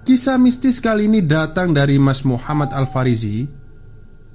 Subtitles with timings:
[0.00, 3.44] Kisah mistis kali ini datang dari Mas Muhammad Al-Farizi.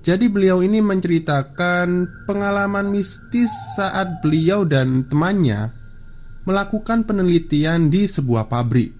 [0.06, 5.73] Jadi beliau ini menceritakan pengalaman mistis saat beliau dan temannya
[6.45, 8.94] Melakukan penelitian di sebuah pabrik.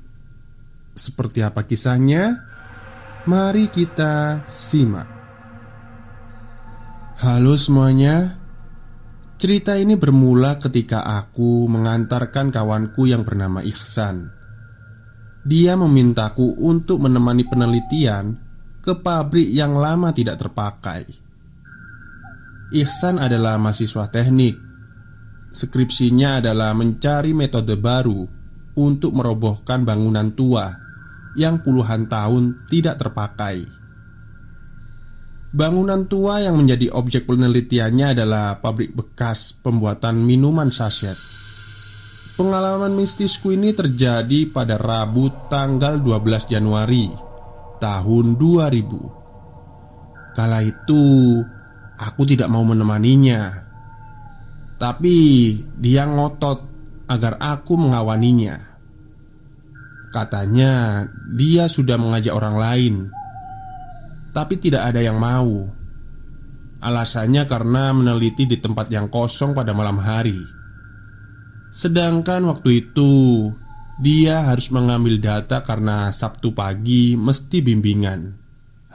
[0.98, 2.42] Seperti apa kisahnya?
[3.30, 5.06] Mari kita simak.
[7.22, 8.42] Halo semuanya.
[9.38, 14.45] Cerita ini bermula ketika aku mengantarkan kawanku yang bernama Ihsan
[15.46, 18.34] dia memintaku untuk menemani penelitian
[18.82, 21.06] ke pabrik yang lama tidak terpakai.
[22.74, 24.58] Ihsan adalah mahasiswa teknik.
[25.54, 28.26] Skripsinya adalah mencari metode baru
[28.76, 30.68] untuk merobohkan bangunan tua
[31.38, 33.64] yang puluhan tahun tidak terpakai.
[35.56, 41.35] Bangunan tua yang menjadi objek penelitiannya adalah pabrik bekas pembuatan minuman saset
[42.36, 47.08] Pengalaman mistisku ini terjadi pada Rabu tanggal 12 Januari
[47.80, 51.04] tahun 2000 Kala itu
[51.96, 53.64] aku tidak mau menemaninya.
[54.76, 55.16] Tapi
[55.80, 56.60] dia ngotot
[57.08, 58.60] agar aku mengawaninya.
[60.12, 62.96] Katanya dia sudah mengajak orang lain
[64.36, 65.72] Tapi tidak ada yang mau.
[66.84, 70.65] Alasannya karena meneliti di tempat yang kosong pada malam hari
[71.76, 73.12] Sedangkan waktu itu
[74.00, 78.32] dia harus mengambil data karena Sabtu pagi mesti bimbingan.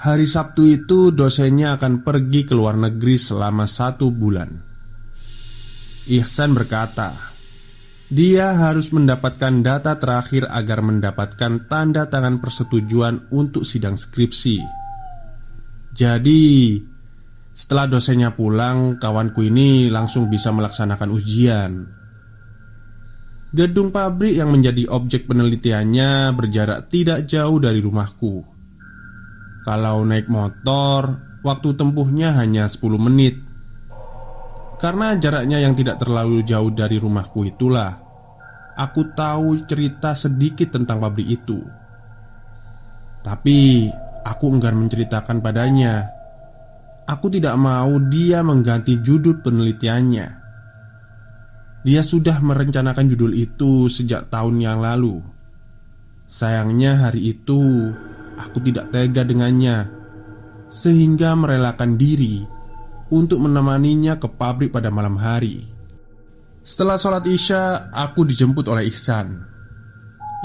[0.01, 4.49] Hari Sabtu itu dosennya akan pergi ke luar negeri selama satu bulan.
[6.09, 7.37] Ihsan berkata,
[8.09, 14.57] dia harus mendapatkan data terakhir agar mendapatkan tanda tangan persetujuan untuk sidang skripsi.
[15.93, 16.81] Jadi,
[17.53, 22.00] setelah dosennya pulang, kawanku ini langsung bisa melaksanakan ujian.
[23.51, 28.47] Gedung pabrik yang menjadi objek penelitiannya berjarak tidak jauh dari rumahku.
[29.67, 33.43] Kalau naik motor, waktu tempuhnya hanya 10 menit.
[34.79, 37.91] Karena jaraknya yang tidak terlalu jauh dari rumahku itulah,
[38.79, 41.61] aku tahu cerita sedikit tentang pabrik itu.
[43.21, 43.91] Tapi
[44.25, 46.09] aku enggan menceritakan padanya.
[47.05, 50.40] Aku tidak mau dia mengganti judul penelitiannya.
[51.81, 55.25] Dia sudah merencanakan judul itu sejak tahun yang lalu.
[56.29, 57.89] Sayangnya, hari itu
[58.37, 59.89] aku tidak tega dengannya,
[60.69, 62.45] sehingga merelakan diri
[63.09, 65.65] untuk menemaninya ke pabrik pada malam hari.
[66.61, 69.49] Setelah sholat Isya, aku dijemput oleh Ihsan.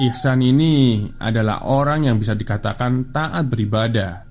[0.08, 4.24] Ihsan ini adalah orang yang bisa dikatakan taat beribadah.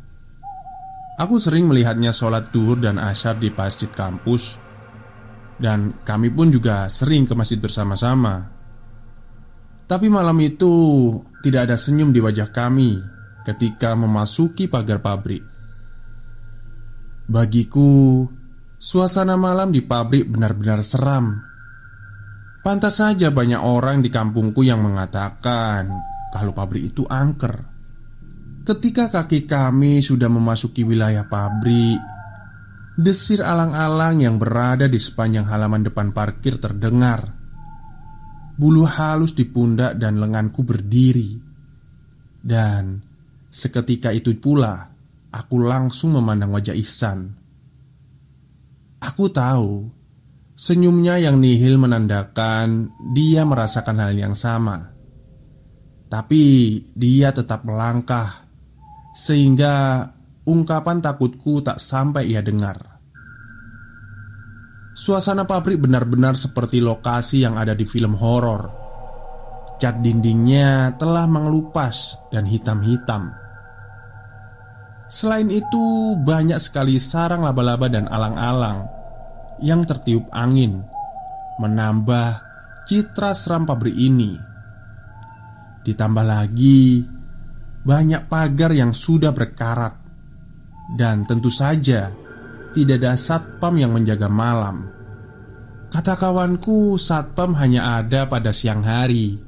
[1.21, 4.64] Aku sering melihatnya sholat duhur dan asyar di masjid kampus
[5.59, 8.51] dan kami pun juga sering ke masjid bersama-sama.
[9.85, 10.73] Tapi malam itu
[11.45, 12.99] tidak ada senyum di wajah kami
[13.45, 15.45] ketika memasuki pagar pabrik.
[17.29, 18.25] Bagiku,
[18.81, 21.37] suasana malam di pabrik benar-benar seram.
[22.65, 25.93] Pantas saja banyak orang di kampungku yang mengatakan
[26.33, 27.77] kalau pabrik itu angker.
[28.65, 32.14] Ketika kaki kami sudah memasuki wilayah pabrik,
[32.95, 37.27] Desir alang-alang yang berada di sepanjang halaman depan parkir terdengar.
[38.55, 41.35] Bulu halus di pundak dan lenganku berdiri.
[42.39, 43.03] Dan
[43.51, 44.95] seketika itu pula
[45.35, 47.35] aku langsung memandang wajah Ihsan.
[49.03, 49.91] Aku tahu
[50.55, 54.95] senyumnya yang nihil menandakan dia merasakan hal yang sama.
[56.07, 56.43] Tapi
[56.95, 58.47] dia tetap melangkah
[59.19, 60.14] sehingga
[60.45, 62.77] Ungkapan takutku tak sampai ia dengar.
[64.95, 68.69] Suasana pabrik benar-benar seperti lokasi yang ada di film horor.
[69.81, 73.33] Cat dindingnya telah mengelupas dan hitam-hitam.
[75.11, 78.87] Selain itu, banyak sekali sarang laba-laba dan alang-alang
[79.65, 80.85] yang tertiup angin,
[81.59, 82.29] menambah
[82.85, 84.37] citra seram pabrik ini.
[85.83, 87.03] Ditambah lagi,
[87.83, 90.04] banyak pagar yang sudah berkarat
[90.93, 92.13] dan tentu saja
[92.77, 94.93] tidak ada satpam yang menjaga malam
[95.89, 99.39] Kata kawanku satpam hanya ada pada siang hari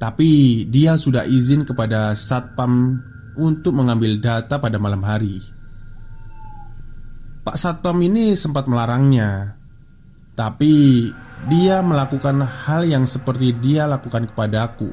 [0.00, 3.02] Tapi dia sudah izin kepada Satpam
[3.36, 5.40] untuk mengambil data pada malam hari.
[7.40, 9.56] Pak Satpam ini sempat melarangnya,
[10.36, 11.08] tapi
[11.48, 14.92] dia melakukan hal yang seperti dia lakukan kepadaku.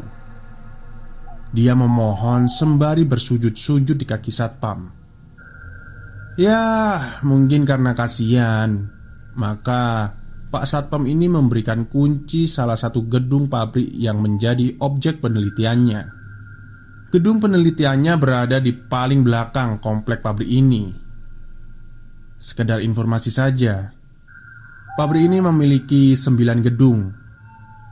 [1.52, 4.97] Dia memohon sembari bersujud-sujud di kaki Satpam.
[6.38, 6.62] Ya,
[7.26, 8.94] mungkin karena kasihan,
[9.34, 10.14] maka
[10.54, 16.02] Pak Satpam ini memberikan kunci salah satu gedung pabrik yang menjadi objek penelitiannya.
[17.10, 20.94] Gedung penelitiannya berada di paling belakang komplek pabrik ini.
[22.38, 23.90] Sekedar informasi saja,
[24.94, 27.00] pabrik ini memiliki sembilan gedung.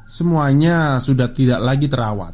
[0.05, 2.33] Semuanya sudah tidak lagi terawat.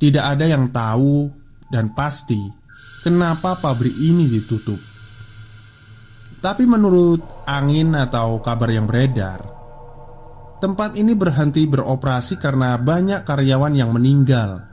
[0.00, 1.28] Tidak ada yang tahu
[1.68, 2.57] dan pasti
[3.04, 4.80] kenapa pabrik ini ditutup.
[6.38, 9.58] Tapi menurut angin atau kabar yang beredar
[10.58, 14.66] Tempat ini berhenti beroperasi karena banyak karyawan yang meninggal.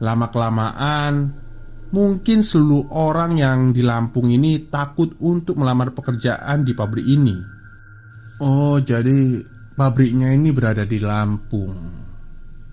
[0.00, 1.44] Lama-kelamaan
[1.92, 7.36] Mungkin seluruh orang yang di Lampung ini takut untuk melamar pekerjaan di pabrik ini.
[8.40, 9.44] Oh jadi
[9.76, 11.76] pabriknya ini berada di Lampung.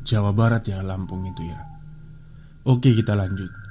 [0.07, 1.59] Jawa Barat ya Lampung itu ya.
[2.63, 3.68] Oke kita lanjut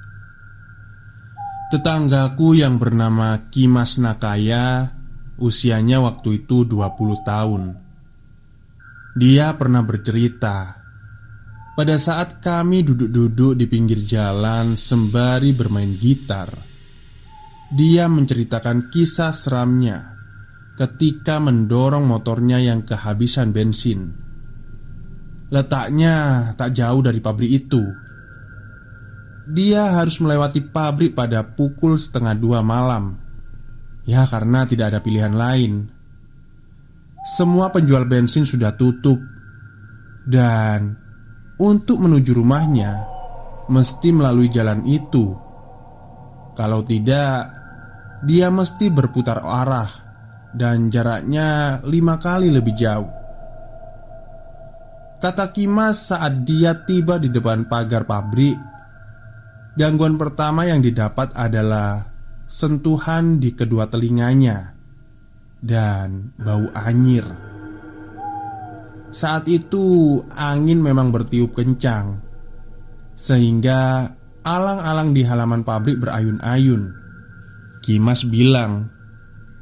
[1.69, 4.89] Tetanggaku yang bernama Kimas Nakaya
[5.37, 7.77] Usianya waktu itu 20 tahun.
[9.13, 10.81] Dia pernah bercerita
[11.77, 16.49] Pada saat kami duduk-duduk di pinggir jalan Sembari bermain gitar
[17.69, 20.17] Dia menceritakan kisah seramnya
[20.73, 24.09] Ketika mendorong motornya yang kehabisan bensin.
[25.53, 28.08] Letaknya tak jauh dari pabrik itu
[29.49, 33.17] dia harus melewati pabrik pada pukul setengah dua malam.
[34.05, 35.89] Ya, karena tidak ada pilihan lain.
[37.25, 39.17] Semua penjual bensin sudah tutup,
[40.29, 40.97] dan
[41.57, 43.05] untuk menuju rumahnya
[43.69, 45.33] mesti melalui jalan itu.
[46.53, 47.53] Kalau tidak,
[48.25, 49.89] dia mesti berputar arah
[50.53, 53.09] dan jaraknya lima kali lebih jauh.
[55.19, 58.68] Kata Kimas saat dia tiba di depan pagar pabrik
[59.79, 62.03] Gangguan pertama yang didapat adalah
[62.43, 64.75] sentuhan di kedua telinganya
[65.63, 67.23] dan bau anyir.
[69.07, 72.21] Saat itu angin memang bertiup kencang
[73.17, 74.05] Sehingga
[74.45, 76.93] alang-alang di halaman pabrik berayun-ayun.
[77.79, 78.91] Kimas bilang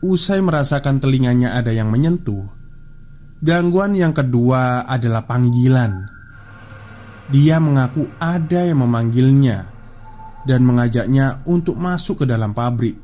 [0.02, 2.44] Usai merasakan telinganya ada yang menyentuh
[3.38, 6.10] Gangguan yang kedua adalah panggilan.
[7.30, 9.76] Dia mengaku ada yang memanggilnya
[10.47, 12.95] dan mengajaknya untuk masuk ke dalam pabrik.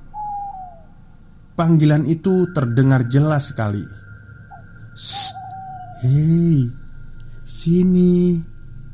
[1.59, 3.83] Panggilan itu terdengar jelas sekali.
[6.01, 6.71] Hei,
[7.43, 8.39] sini,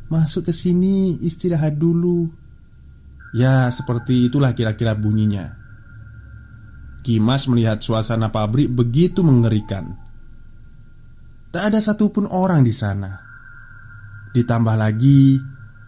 [0.10, 2.26] masuk ke sini, istirahat dulu.
[3.38, 5.56] Ya, seperti itulah kira-kira bunyinya.
[7.06, 9.94] Kimas melihat suasana pabrik begitu mengerikan.
[11.54, 13.14] Tak ada satupun orang di sana.
[14.36, 15.40] Ditambah lagi,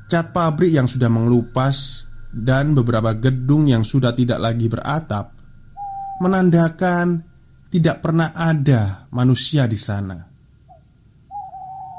[0.10, 5.42] cat pabrik yang sudah mengelupas dan beberapa gedung yang sudah tidak lagi beratap
[6.22, 7.26] menandakan
[7.74, 10.22] tidak pernah ada manusia di sana.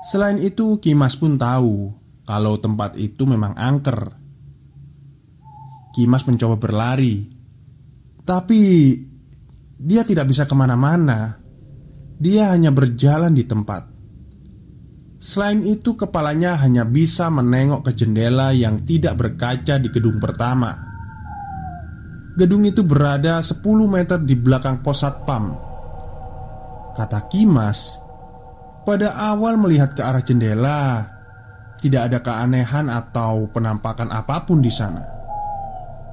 [0.07, 1.91] Selain itu, Kimas pun tahu
[2.23, 4.23] kalau tempat itu memang angker.
[5.93, 7.29] Kimas mencoba berlari,
[8.25, 8.95] tapi
[9.77, 11.37] dia tidak bisa ke mana-mana.
[12.23, 13.92] Dia hanya berjalan di tempat.
[15.23, 20.75] Selain itu, kepalanya hanya bisa menengok ke jendela yang tidak berkaca di gedung pertama.
[22.35, 25.55] Gedung itu berada 10 meter di belakang pos satpam.
[26.99, 28.03] Kata Kimas,
[28.83, 31.07] pada awal melihat ke arah jendela,
[31.79, 35.07] tidak ada keanehan atau penampakan apa pun di sana,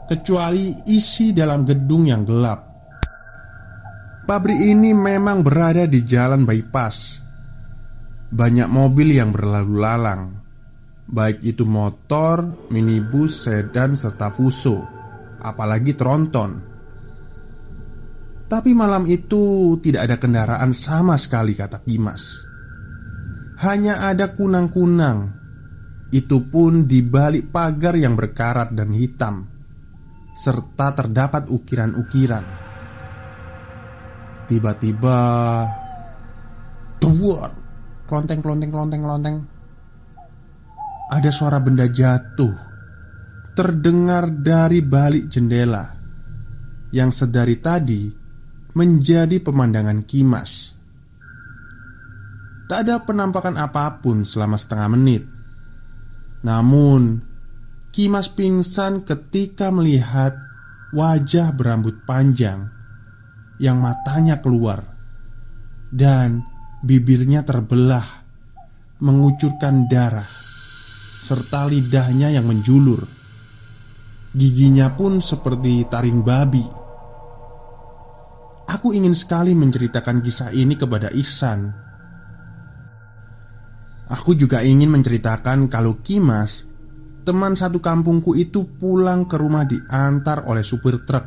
[0.06, 2.62] kecuali isi dalam gedung yang gelap.
[4.30, 7.29] Pabrik ini memang berada di jalan bypass
[8.30, 10.38] banyak mobil yang berlalu lalang,
[11.10, 14.86] baik itu motor, minibus, sedan, serta fuso,
[15.42, 16.52] apalagi tronton.
[18.50, 22.46] Tapi malam itu tidak ada kendaraan sama sekali, kata Kimas.
[23.62, 25.30] Hanya ada kunang-kunang,
[26.10, 29.46] itu pun di balik pagar yang berkarat dan hitam,
[30.34, 32.46] serta terdapat ukiran-ukiran.
[34.50, 35.18] Tiba-tiba,
[36.98, 37.59] duar
[38.10, 39.38] Klonteng, klonteng, klonteng, klonteng
[41.14, 42.58] Ada suara benda jatuh
[43.54, 45.86] Terdengar dari balik jendela
[46.90, 48.10] Yang sedari tadi
[48.70, 50.78] Menjadi pemandangan kimas.
[52.70, 55.26] Tak ada penampakan apa pun selama setengah menit.
[56.46, 57.30] Namun,
[57.90, 60.38] Kimas pingsan ketika melihat
[60.94, 62.70] wajah berambut panjang
[63.58, 64.86] yang matanya keluar
[65.90, 66.46] dan
[66.80, 68.24] bibirnya terbelah,
[69.04, 70.28] mengucurkan darah,
[71.20, 73.04] serta lidahnya yang menjulur.
[74.32, 76.64] Giginya pun seperti taring babi.
[78.70, 81.90] Aku ingin sekali menceritakan kisah ini kepada Ihsan.
[84.10, 86.66] Aku juga ingin menceritakan kalau Kimas,
[87.26, 91.26] teman satu kampungku itu pulang ke rumah diantar oleh supir truk.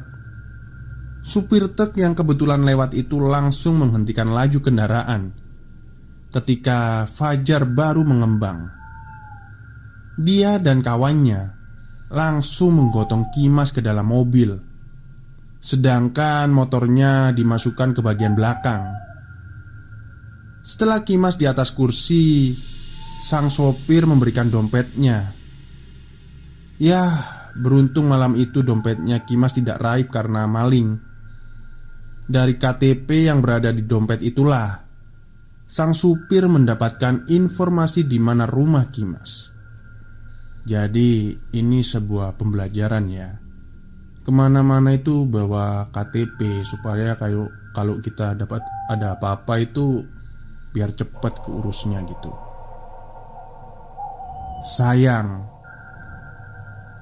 [1.22, 5.41] Supir truk yang kebetulan lewat itu langsung menghentikan laju kendaraan
[6.32, 8.72] ketika fajar baru mengembang.
[10.16, 11.52] Dia dan kawannya
[12.12, 14.56] langsung menggotong Kimas ke dalam mobil,
[15.60, 18.92] sedangkan motornya dimasukkan ke bagian belakang.
[20.64, 22.52] Setelah Kimas di atas kursi,
[23.20, 25.32] sang sopir memberikan dompetnya.
[26.76, 27.02] Ya,
[27.56, 31.00] beruntung malam itu dompetnya Kimas tidak raib karena maling.
[32.22, 34.81] Dari KTP yang berada di dompet itulah,
[35.72, 39.48] sang supir mendapatkan informasi di mana rumah Kimas.
[40.68, 43.32] Jadi ini sebuah pembelajaran ya.
[44.22, 49.98] Ke mana-mana itu bawa KTP Supaya kayak kalau kita dapat ada apa-apa itu
[50.70, 52.30] Biar cepat keurusnya gitu.
[54.62, 55.50] Sayang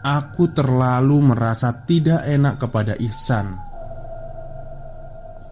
[0.00, 3.69] Aku terlalu merasa tidak enak kepada Ihsan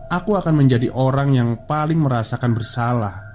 [0.08, 3.28] Aku akan menjadi orang yang paling merasakan bersalah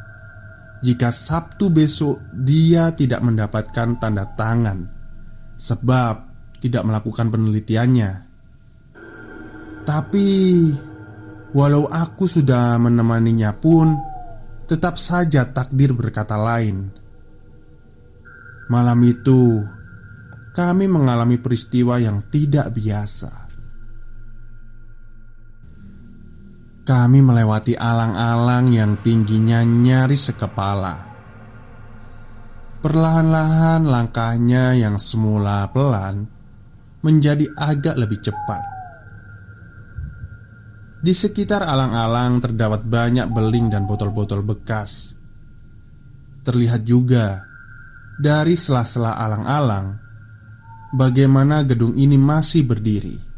[0.84, 4.84] jika Sabtu besok dia tidak mendapatkan tanda tangan
[5.54, 6.16] sebab
[6.60, 8.12] tidak melakukan penelitiannya.
[9.86, 10.28] Tapi
[11.54, 13.94] walau aku sudah menemaninya pun
[14.66, 16.90] tetap saja takdir berkata lain.
[18.68, 19.62] Malam itu
[20.56, 23.53] kami mengalami peristiwa yang tidak biasa.
[26.84, 31.00] Kami melewati alang-alang yang tingginya nyaris sekepala.
[32.84, 36.28] Perlahan-lahan langkahnya yang semula pelan
[37.00, 38.64] menjadi agak lebih cepat.
[41.00, 45.16] Di sekitar alang-alang terdapat banyak beling dan botol-botol bekas.
[46.44, 47.48] Terlihat juga
[48.20, 50.04] dari sela-sela alang-alang
[50.92, 53.33] bagaimana gedung ini masih berdiri.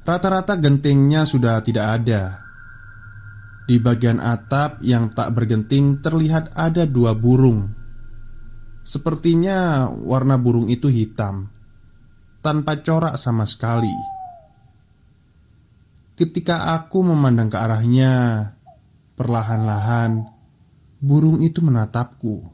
[0.00, 2.22] Rata-rata gentingnya sudah tidak ada.
[3.68, 7.70] Di bagian atap yang tak bergenting terlihat ada dua burung.
[8.80, 11.46] Sepertinya warna burung itu hitam,
[12.42, 13.92] tanpa corak sama sekali.
[16.16, 18.12] Ketika aku memandang ke arahnya,
[19.14, 20.26] perlahan-lahan
[21.00, 22.50] burung itu menatapku.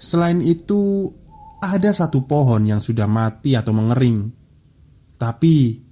[0.00, 1.12] Selain itu,
[1.60, 4.32] ada satu pohon yang sudah mati atau mengering,
[5.20, 5.84] tapi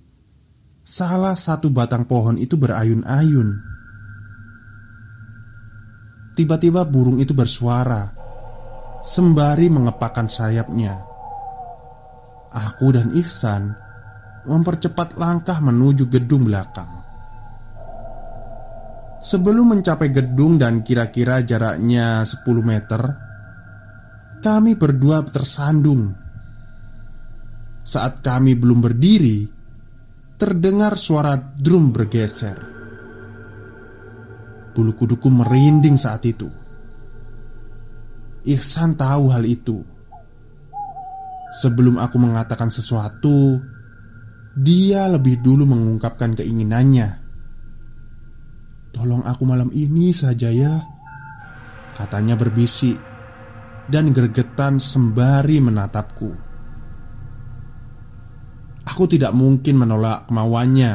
[0.89, 3.61] Salah satu batang pohon itu berayun-ayun.
[6.33, 8.09] Tiba-tiba burung itu bersuara
[9.05, 10.97] sembari mengepakkan sayapnya.
[12.49, 13.69] Aku dan Ihsan
[14.49, 16.89] mempercepat langkah menuju gedung belakang.
[19.21, 23.03] Sebelum mencapai gedung dan kira-kira jaraknya 10 meter,
[24.41, 26.17] kami berdua tersandung.
[27.89, 29.49] Saat kami belum berdiri,
[30.37, 32.61] terdengar suara drum bergeser.
[34.77, 36.53] Bulu kuduku merinding saat itu.
[38.45, 39.81] Ihsan tahu hal itu.
[41.65, 43.57] Sebelum aku mengatakan sesuatu,
[44.53, 47.09] dia lebih dulu mengungkapkan keinginannya.
[48.93, 50.85] "Tolong aku malam ini saja ya,"
[51.97, 53.01] katanya berbisik
[53.89, 56.48] dan gergetan sembari menatapku.
[58.89, 60.93] Aku tidak mungkin menolak kemauannya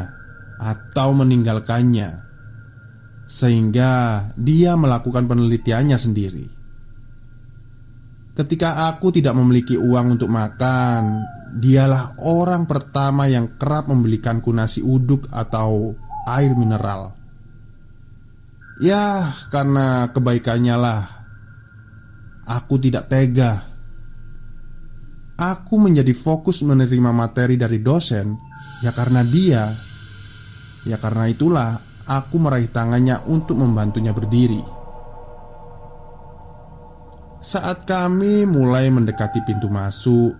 [0.57, 2.09] atau meninggalkannya,
[3.29, 3.91] sehingga
[4.33, 6.45] dia melakukan penelitiannya sendiri.
[8.33, 11.21] Ketika aku tidak memiliki uang untuk makan,
[11.53, 15.93] dialah orang pertama yang kerap membelikanku nasi uduk atau
[16.25, 17.13] air mineral.
[18.81, 21.01] Ya, karena kebaikannya lah,
[22.49, 23.72] aku tidak tega
[25.33, 28.37] Aku menjadi fokus menerima materi dari dosen
[28.85, 29.73] Ya karena dia
[30.85, 34.59] Ya karena itulah aku meraih tangannya untuk membantunya berdiri.
[37.39, 40.35] Saat kami mulai mendekati pintu masuk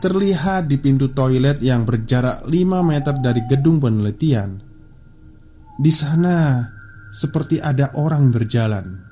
[0.00, 4.56] Terlihat di pintu toilet yang berjarak 5 meter dari gedung penelitian.
[5.76, 6.64] Di sana
[7.12, 9.09] seperti ada orang berjalan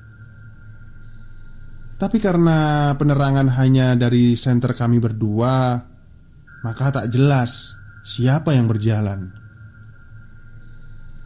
[1.99, 5.75] Tapi karena penerangan hanya dari senter kami berdua,
[6.63, 7.75] maka tak jelas
[8.07, 9.35] siapa yang berjalan.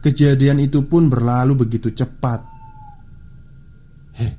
[0.02, 2.42] Kejadian itu pun berlalu begitu cepat.
[4.18, 4.34] Heh,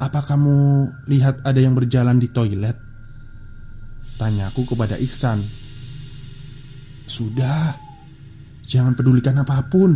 [0.00, 0.56] apa kamu
[1.12, 2.76] lihat ada yang berjalan di toilet?
[4.16, 5.44] Tanyaku kepada Ihsan.
[7.04, 7.76] Sudah,
[8.64, 9.92] jangan pedulikan apa pun.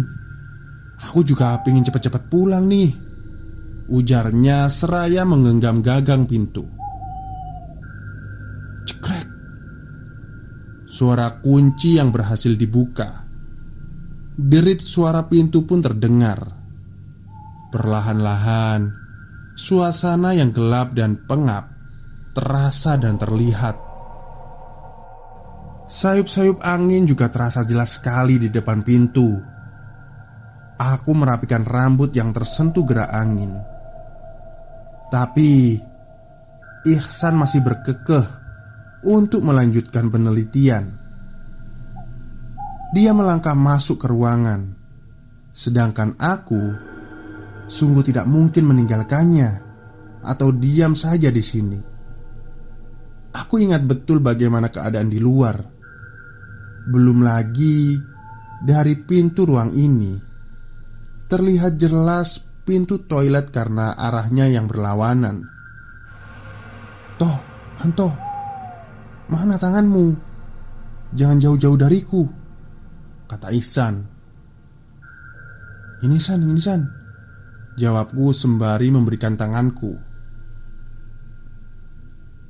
[1.08, 3.03] Aku juga ingin cepat-cepat pulang nih.
[3.90, 6.64] Ujarnya seraya menggenggam gagang pintu.
[8.88, 9.28] Cekrek.
[10.88, 13.24] Suara kunci yang berhasil dibuka.
[14.34, 16.40] Derit suara pintu pun terdengar.
[17.70, 19.04] Perlahan-lahan
[19.54, 21.70] Suasana yang gelap dan pengap
[22.34, 23.78] terasa dan terlihat.
[25.86, 29.38] Sayup-sayup angin juga terasa jelas sekali di depan pintu.
[30.74, 33.73] Aku merapikan rambut yang tersentuh gerak angin.
[35.08, 35.80] Tapi
[36.84, 38.26] Ihsan masih berkekeh
[39.08, 41.00] untuk melanjutkan penelitian.
[42.94, 44.76] Dia melangkah masuk ke ruangan,
[45.50, 46.94] sedangkan aku
[47.64, 49.50] Sungguh tidak mungkin meninggalkannya
[50.20, 51.78] atau diam saja di sini.
[53.34, 55.56] Aku ingat betul bagaimana keadaan di luar.
[56.84, 57.96] Belum lagi
[58.60, 60.12] dari pintu ruang ini
[61.24, 65.44] terlihat jelas pintu toilet karena arahnya yang berlawanan.
[67.20, 67.38] Toh,
[67.84, 68.10] Anto,
[69.28, 70.06] mana tanganmu?
[71.14, 72.26] Jangan jauh-jauh dariku,
[73.30, 73.94] kata Ihsan.
[76.04, 76.82] Ini San, ini San,
[77.74, 79.98] Jawabku sembari memberikan tanganku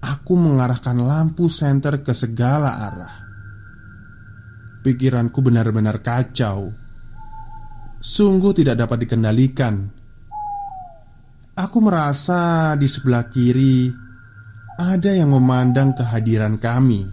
[0.04, 3.16] Aku mengarahkan lampu senter ke segala arah
[4.84, 6.76] Pikiranku benar-benar kacau
[8.04, 10.03] Sungguh tidak dapat dikendalikan
[11.54, 13.90] Aku merasa di sebelah kiri
[14.78, 17.06] Ada yang memandang kehadiran kami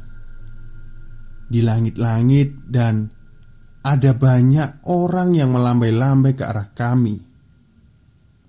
[1.45, 3.09] Di langit-langit dan
[3.85, 7.31] Ada banyak orang yang melambai-lambai ke arah kami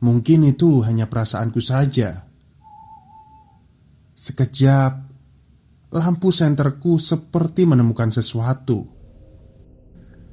[0.03, 2.27] Mungkin itu hanya perasaanku saja.
[4.19, 4.93] Sekejap,
[5.95, 8.83] lampu senterku seperti menemukan sesuatu.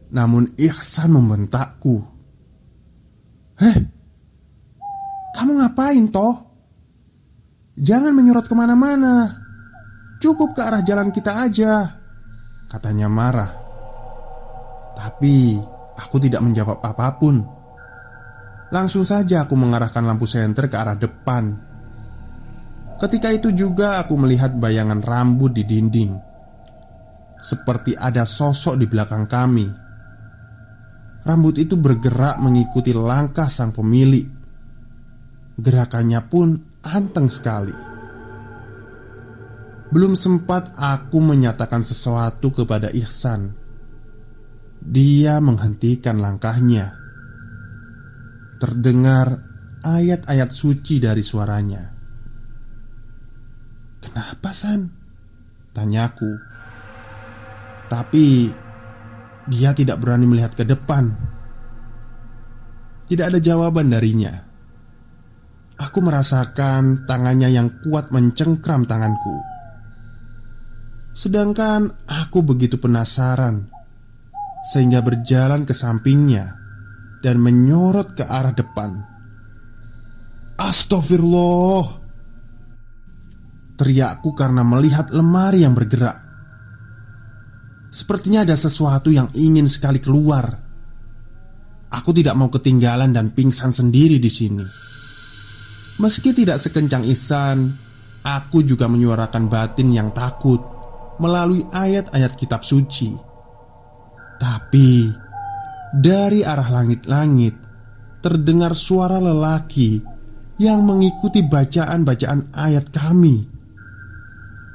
[0.09, 2.01] Namun Ihsan membentakku.
[3.61, 3.77] Heh,
[5.39, 6.35] kamu ngapain toh?
[7.79, 9.39] Jangan menyorot ke mana-mana
[10.19, 11.95] Cukup ke arah jalan kita aja
[12.67, 13.47] Katanya marah
[14.99, 15.55] Tapi
[15.95, 17.39] aku tidak menjawab apa pun
[18.69, 21.57] Langsung saja aku mengarahkan lampu senter ke arah depan.
[23.01, 26.13] Ketika itu juga aku melihat bayangan rambut di dinding,
[27.41, 29.67] seperti ada sosok di belakang kami.
[31.25, 34.38] Rambut itu bergerak mengikuti langkah sang pemilik.
[35.59, 36.55] Gerakannya pun
[36.87, 37.75] anteng sekali.
[39.89, 43.51] Belum sempat aku menyatakan sesuatu kepada Ihsan.
[44.79, 46.95] Dia menghentikan langkahnya.
[48.59, 49.49] Terdengar
[49.83, 51.83] ayat-ayat suci dari suaranya
[54.03, 54.91] Kenapa San?
[55.71, 56.27] Tanyaku
[57.87, 58.51] Tapi
[59.47, 61.07] Dia tidak berani melihat ke depan
[63.07, 64.48] Tidak ada jawaban darinya
[65.79, 69.35] Aku merasakan tangannya yang kuat mencengkram tanganku
[71.15, 73.71] Sedangkan aku begitu penasaran
[74.69, 76.59] Sehingga berjalan ke sampingnya
[77.19, 78.95] dan menyorot ke arah depan.
[80.59, 81.85] Astagfirullah!
[83.79, 86.19] Teriakku karena melihat lemari yang bergerak.
[87.89, 90.45] Sepertinya ada sesuatu yang ingin sekali keluar.
[91.89, 94.65] Aku tidak mau ketinggalan dan pingsan sendiri di sini.
[95.99, 97.75] Meski tidak sekencang Ihsan,
[98.23, 100.63] aku juga menyuarakan batin yang takut
[101.19, 103.11] melalui ayat-ayat kitab suci.
[104.39, 105.11] Tapi
[105.91, 107.55] dari arah langit-langit
[108.23, 109.99] terdengar suara lelaki
[110.59, 113.43] yang mengikuti bacaan-bacaan ayat kami.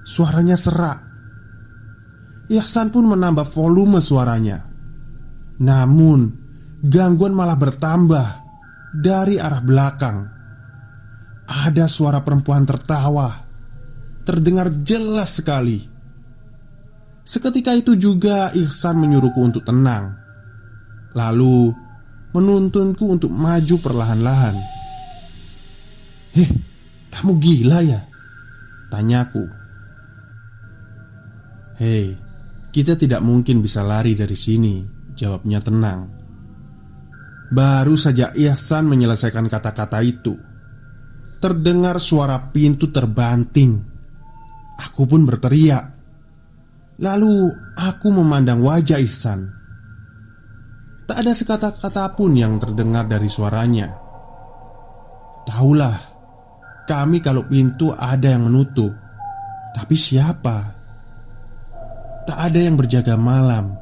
[0.04, 1.00] Suaranya serak.
[2.52, 4.60] Ihsan pun menambah volume suaranya.
[5.64, 6.28] Namun,
[6.84, 8.26] gangguan malah bertambah
[8.92, 10.33] dari arah belakang.
[11.44, 13.44] Ada suara perempuan tertawa,
[14.24, 15.84] terdengar jelas sekali.
[17.24, 20.16] Seketika itu juga Ihsan menyuruhku untuk tenang.
[21.14, 21.84] Lalu
[22.34, 24.58] menuntunku untuk maju perlahan-lahan
[26.34, 26.50] Heh,
[27.14, 28.02] kamu gila ya?
[28.90, 29.46] Tanyaku
[31.78, 32.18] Hei,
[32.74, 34.82] kita tidak mungkin bisa lari dari sini
[35.14, 36.10] Jawabnya tenang
[37.54, 40.34] Baru saja Ihsan menyelesaikan kata-kata itu
[41.44, 43.76] terdengar suara pintu terbanting.
[44.80, 45.92] Aku pun berteriak.
[47.04, 49.52] Lalu aku memandang wajah Ihsan.
[51.04, 53.92] Tak ada sekata-kata pun yang terdengar dari suaranya.
[55.44, 55.96] Tahulah,
[56.88, 58.96] kami kalau pintu ada yang menutup,
[59.76, 60.72] tapi siapa?
[62.24, 63.76] Tak ada yang berjaga malam,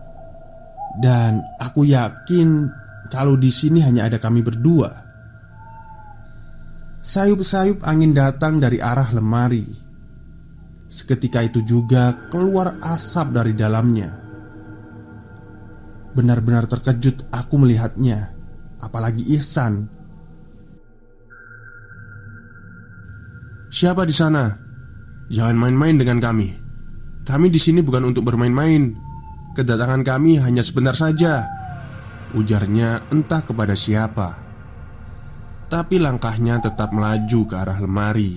[0.99, 2.67] dan aku yakin
[3.07, 5.12] kalau di sini hanya ada kami berdua.
[7.03, 9.67] Sayup-sayup angin datang dari arah lemari.
[10.87, 14.23] Seketika itu juga keluar asap dari dalamnya.
[16.15, 18.31] Benar-benar terkejut aku melihatnya,
[18.79, 19.91] apalagi Ihsan.
[23.73, 24.53] Siapa di sana?
[25.27, 26.55] Jangan main-main dengan kami.
[27.27, 28.95] Kami di sini bukan untuk bermain-main.
[29.59, 31.51] Kedatangan kami hanya sebentar saja.
[32.37, 34.52] Ujarnya entah kepada siapa.
[35.73, 38.37] Tapi langkahnya tetap melaju ke arah lemari.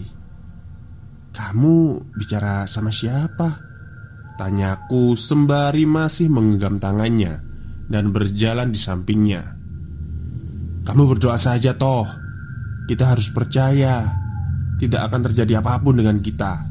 [1.35, 3.59] Kamu bicara sama siapa?
[4.39, 7.43] Tanyaku sembari masih menggenggam tangannya
[7.91, 9.43] dan berjalan di sampingnya.
[10.87, 12.07] Kamu berdoa saja toh.
[12.87, 14.07] Kita harus percaya
[14.79, 16.63] tidak akan terjadi apa pun dengan kita.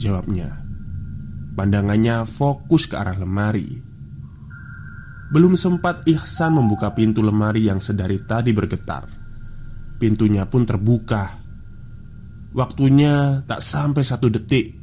[0.00, 0.56] Jawabnya.
[1.52, 3.68] Pandangannya fokus ke arah lemari.
[5.28, 9.21] Belum sempat Ihsan membuka pintu lemari yang sedari tadi bergetar.
[10.02, 11.38] Pintunya pun terbuka.
[12.50, 14.74] Waktunya tak sampai satu detik.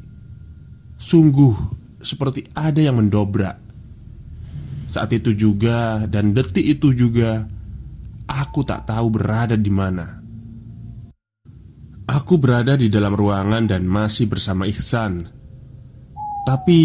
[0.96, 3.60] Sungguh seperti ada yang mendobrak.
[4.88, 7.44] Saat itu juga dan detik itu juga
[8.30, 10.08] Aku tak tahu berada di mana.
[12.08, 15.28] Aku berada di dalam ruangan dan masih bersama Ihsan.
[16.48, 16.82] Tapi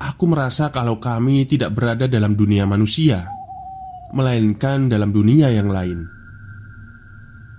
[0.00, 3.28] Aku merasa kalau kami tidak berada dalam dunia manusia
[4.16, 6.19] Melainkan dalam dunia yang lain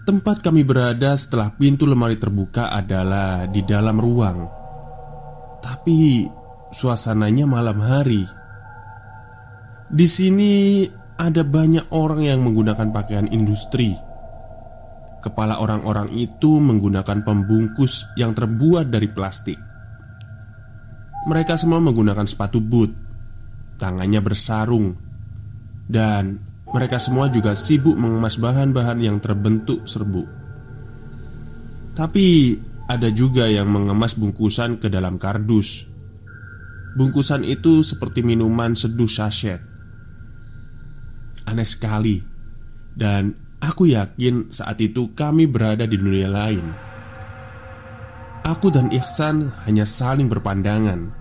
[0.02, 4.50] Tempat kami berada setelah pintu lemari terbuka adalah di dalam ruang.
[5.62, 6.26] Tapi
[6.74, 8.26] suasananya malam hari.
[9.94, 10.82] Di sini
[11.22, 13.94] ada banyak orang yang menggunakan pakaian industri.
[15.22, 19.60] Kepala orang-orang itu menggunakan pembungkus yang terbuat dari plastik.
[21.30, 22.90] Mereka semua menggunakan sepatu boot,
[23.78, 24.98] tangannya bersarung,
[25.86, 30.28] dan mereka semua juga sibuk mengemas bahan-bahan yang terbentuk serbuk.
[31.92, 32.56] Tapi
[32.88, 35.88] ada juga yang mengemas bungkusan ke dalam kardus.
[36.96, 39.60] Bungkusan itu seperti minuman seduh sachet.
[41.48, 42.20] Aneh sekali,
[42.96, 46.66] dan aku yakin saat itu kami berada di dunia lain.
[48.48, 51.14] Aku dan Ihsan hanya saling berpandangan.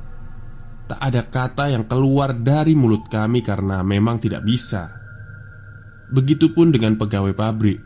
[0.91, 5.00] Tak ada kata yang keluar dari mulut kami karena memang tidak bisa.
[6.11, 7.79] Begitupun dengan pegawai pabrik.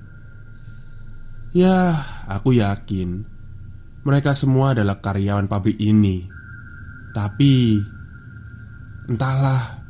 [1.55, 3.35] Ya, aku yakin
[4.05, 6.29] mereka semua adalah karyawan pabrik ini.
[7.17, 7.81] Tapi
[9.09, 9.81] entahlah,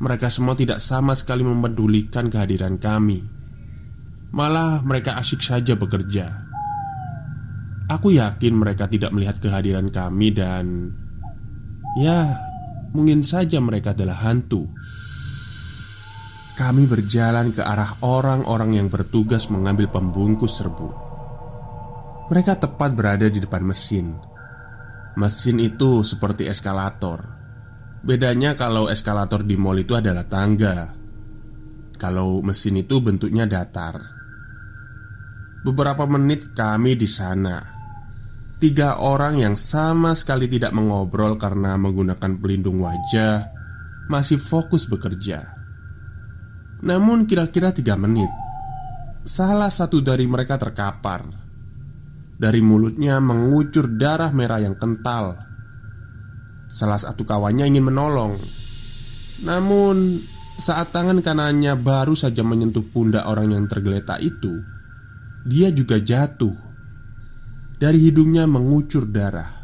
[0.00, 3.20] mereka semua tidak sama sekali mempedulikan kehadiran kami.
[4.32, 6.48] Malah mereka asyik saja bekerja.
[7.90, 10.94] Aku yakin mereka tidak melihat kehadiran kami dan
[11.98, 12.38] ya,
[12.96, 14.70] mungkin saja mereka adalah hantu.
[16.60, 20.92] Kami berjalan ke arah orang-orang yang bertugas mengambil pembungkus serbuk.
[22.28, 24.12] Mereka tepat berada di depan mesin.
[25.16, 27.24] Mesin itu seperti eskalator.
[28.04, 30.92] Bedanya kalau eskalator di mall itu adalah tangga.
[31.96, 33.96] Kalau mesin itu bentuknya datar.
[35.64, 37.56] Beberapa menit kami di sana.
[38.60, 43.48] Tiga orang yang sama sekali tidak mengobrol karena menggunakan pelindung wajah
[44.12, 45.59] masih fokus bekerja.
[46.80, 48.28] Namun kira-kira tiga menit.
[49.24, 51.28] Salah satu dari mereka terkapar.
[52.40, 55.36] Dari mulutnya mengucur darah merah yang kental.
[56.72, 58.40] Salah satu kawannya ingin menolong.
[59.44, 60.24] Namun
[60.56, 64.60] saat tangan kanannya baru saja menyentuh pundak orang yang tergeletak itu
[65.40, 66.52] Dia juga jatuh.
[67.80, 69.59] Dari hidungnya mengucur darah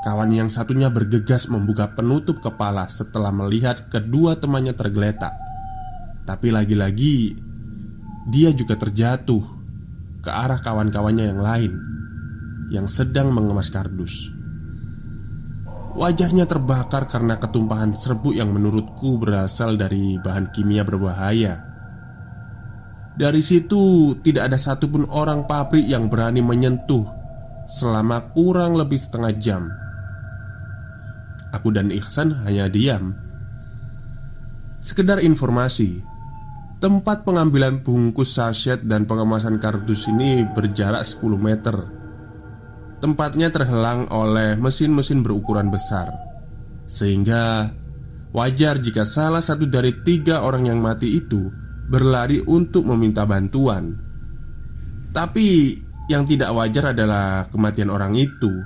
[0.00, 5.36] Kawan yang satunya bergegas membuka penutup kepala setelah melihat kedua temannya tergeletak.
[6.24, 7.36] Tapi lagi-lagi
[8.32, 9.44] dia juga terjatuh
[10.24, 11.72] ke arah kawan-kawannya yang lain
[12.72, 14.32] yang sedang mengemas kardus.
[15.92, 21.60] Wajahnya terbakar karena ketumpahan serbuk yang menurutku berasal dari bahan kimia berbahaya.
[23.20, 27.04] Dari situ tidak ada satupun orang pabrik yang berani menyentuh
[27.68, 29.62] selama kurang lebih setengah jam
[31.50, 33.14] Aku dan Ihsan hanya diam.
[34.80, 36.00] Sekedar informasi
[36.80, 41.76] Tempat pengambilan bungkus saset dan pengemasan kardus ini berjarak 10 meter.
[43.04, 46.08] Tempatnya terhelang oleh mesin-mesin berukuran besar.
[46.88, 47.68] Sehingga
[48.32, 51.52] wajar jika salah satu dari tiga orang yang mati itu
[51.90, 53.98] Berlari untuk meminta bantuan.
[55.10, 55.74] Tapi
[56.06, 58.62] yang tidak wajar adalah kematian orang itu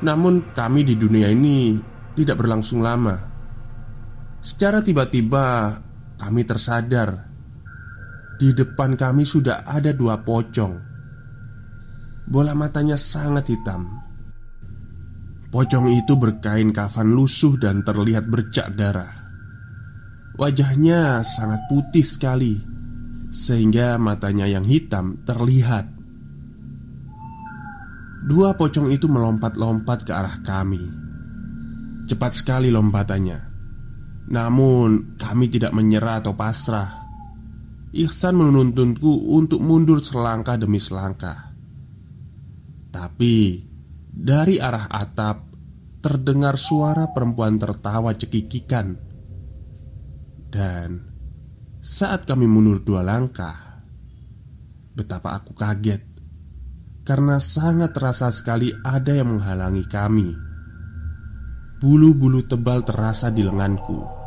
[0.00, 1.76] Namun kami di dunia ini
[2.16, 3.16] tidak berlangsung lama.
[4.40, 5.76] Secara tiba-tiba
[6.16, 7.28] kami tersadar.
[8.40, 10.88] Di depan kami sudah ada dua pocong.
[12.24, 14.00] Bola matanya sangat hitam.
[15.52, 19.20] Pocong itu berkain kafan lusuh dan terlihat bercak darah.
[20.40, 22.56] Wajahnya sangat putih sekali
[23.30, 25.99] Sehingga matanya yang hitam terlihat
[28.20, 30.84] Dua pocong itu melompat-lompat ke arah kami.
[32.04, 33.40] Cepat sekali lompatannya.
[34.30, 37.00] Namun kami tidak menyerah atau pasrah.
[37.90, 41.50] Ihsan menuntunku untuk mundur selangkah demi selangkah.
[42.90, 43.66] Tapi
[44.10, 45.50] dari arah atap
[45.98, 48.86] terdengar suara perempuan tertawa cekikikan.
[50.50, 50.88] Dan
[51.80, 53.70] saat kami mundur dua langkah
[54.90, 56.09] Betapa aku kaget
[57.00, 60.28] Karena sangat terasa sekali ada yang menghalangi kami
[61.80, 64.20] Bulu-bulu tebal terasa di lenganku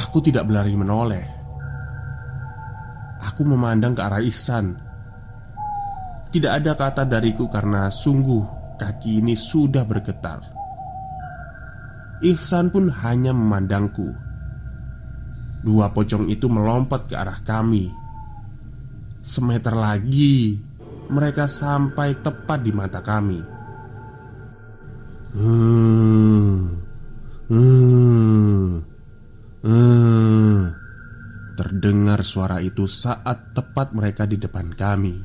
[0.00, 1.26] Aku tidak berlari menoleh.
[3.20, 4.72] Aku memandang ke arah Ihsan.
[6.30, 10.40] Tidak ada kata dariku karena sungguh kaki ini sudah bergetar.
[12.24, 14.08] Ihsan pun hanya memandangku.
[15.60, 17.92] Dua pocong itu melompat ke arah kami.
[19.20, 20.56] Semeter lagi,
[21.10, 23.40] mereka sampai tepat di mata kami.
[25.30, 26.80] Hmm,
[27.46, 28.90] hmm,
[29.60, 30.72] Hmm,
[31.52, 35.20] terdengar suara itu saat tepat mereka di depan kami.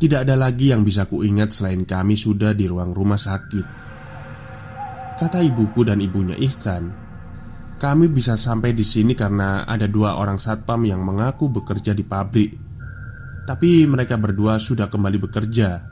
[0.00, 3.66] Tidak ada lagi yang bisa kuingat selain kami sudah di ruang rumah sakit.
[5.20, 6.88] Kata ibuku dan ibunya Ihsan,
[7.76, 12.69] kami bisa sampai di sini karena ada dua orang satpam yang mengaku bekerja di pabrik.
[13.50, 15.82] Tapi mereka berdua sudah kembali bekerja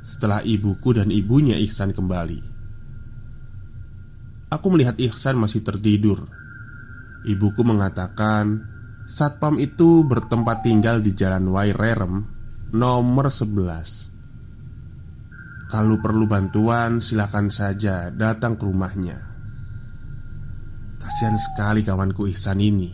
[0.00, 2.40] setelah ibuku dan ibunya Ihsan kembali.
[4.48, 6.24] Aku melihat Ihsan masih tertidur.
[7.28, 8.64] Ibuku mengatakan
[9.04, 12.24] Satpam itu bertempat tinggal di Jalan Wairerem
[12.72, 19.20] Nomor 11 Kalau perlu bantuan silakan saja datang ke rumahnya.
[20.96, 22.88] Kasihan sekali kawanku Ihsan ini.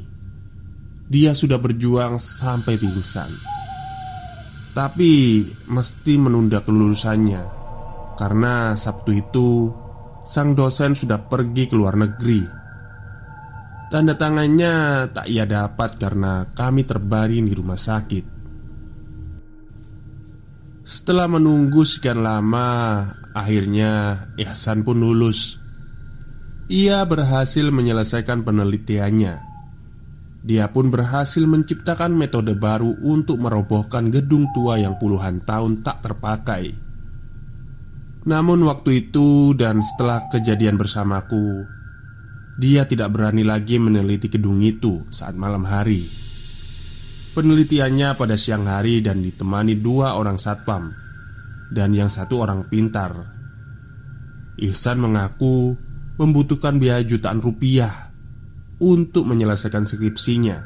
[1.06, 3.57] Dia sudah berjuang sampai pingsan
[4.76, 7.42] Tapi mesti menunda kelulusannya
[8.14, 9.72] Karena Sabtu itu
[10.28, 12.44] sang dosen sudah pergi ke luar negeri.
[13.88, 18.24] Tanda tangannya tak ia dapat karena kami terbaring di rumah sakit.
[20.84, 23.00] Setelah menunggu sekian lama,
[23.32, 25.56] akhirnya Ihsan pun lulus.
[26.68, 29.47] Ia berhasil menyelesaikan penelitiannya.
[30.38, 36.88] Dia pun berhasil menciptakan metode baru untuk merobohkan gedung tua yang puluhan tahun tak terpakai.
[38.28, 41.64] Namun waktu itu dan setelah kejadian bersamaku
[42.60, 46.04] Dia tidak berani lagi meneliti gedung itu saat malam hari
[47.32, 50.92] Penelitiannya pada siang hari dan ditemani dua orang satpam
[51.72, 53.16] Dan yang satu orang pintar
[54.60, 55.78] Ihsan mengaku
[56.20, 58.07] membutuhkan biaya jutaan rupiah
[58.78, 60.58] Untuk menyelesaikan skripsinya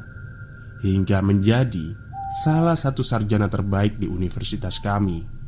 [0.85, 1.97] Hingga menjadi
[2.45, 5.43] salah satu sarjana terbaik di universitas kami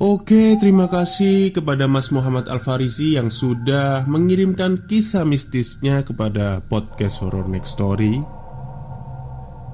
[0.00, 7.44] Oke, terima kasih kepada Mas Muhammad Al-Farisi yang sudah mengirimkan kisah mistisnya kepada podcast Horror
[7.52, 8.16] Next Story.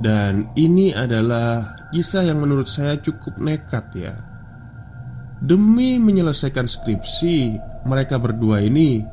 [0.02, 1.62] Dan ini adalah
[1.94, 4.18] kisah yang menurut saya cukup nekat ya.
[5.38, 9.06] Demi menyelesaikan skripsi, mereka berdua ini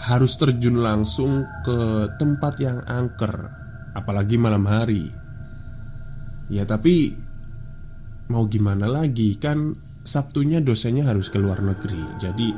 [0.00, 3.52] harus terjun langsung ke tempat yang angker,
[3.92, 5.12] apalagi malam hari.
[6.48, 7.14] Ya, tapi
[8.32, 9.36] mau gimana lagi?
[9.36, 12.00] Kan Sabtunya dosennya harus ke luar negeri.
[12.16, 12.48] Jadi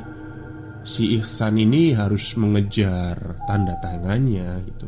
[0.87, 4.87] si Ihsan ini harus mengejar tanda tangannya gitu.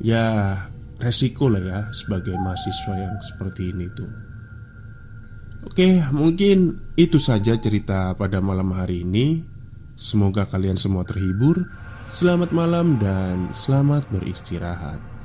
[0.00, 0.56] Ya
[0.96, 4.12] resiko lah ya sebagai mahasiswa yang seperti ini tuh.
[5.68, 9.44] Oke mungkin itu saja cerita pada malam hari ini
[9.96, 11.72] Semoga kalian semua terhibur.
[12.12, 15.15] Selamat malam dan selamat beristirahat